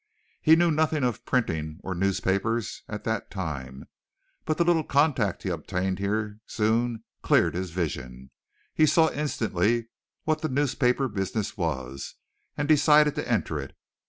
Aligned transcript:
He 0.41 0.55
knew 0.55 0.71
nothing 0.71 1.03
of 1.03 1.25
printing 1.25 1.79
or 1.83 1.93
newspapers 1.93 2.81
at 2.89 3.03
the 3.03 3.23
time, 3.29 3.85
but 4.45 4.57
the 4.57 4.63
little 4.63 4.83
contact 4.83 5.43
he 5.43 5.49
obtained 5.49 5.99
here 5.99 6.39
soon 6.47 7.03
cleared 7.21 7.53
his 7.53 7.69
vision. 7.69 8.31
He 8.73 8.87
saw 8.87 9.11
instantly 9.11 9.89
what 10.23 10.41
the 10.41 10.49
newspaper 10.49 11.07
business 11.07 11.55
was, 11.55 12.15
and 12.57 12.67
decided 12.67 13.13
to 13.13 13.31
enter 13.31 13.59
it. 13.59 13.77